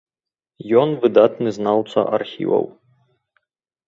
Ён 0.83 0.89
выдатны 1.03 1.49
знаўца 1.57 1.99
архіваў. 2.19 2.65